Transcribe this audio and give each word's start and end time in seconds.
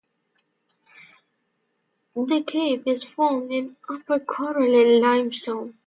The 2.15 2.43
cave 2.47 2.87
is 2.87 3.03
formed 3.03 3.51
in 3.51 3.75
upper 3.87 4.19
coralline 4.19 4.99
limestone. 4.99 5.77